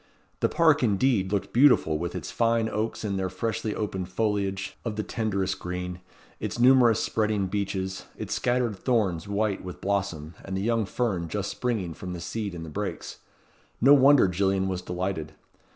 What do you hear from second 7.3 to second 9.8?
beeches, its scattered thorns white with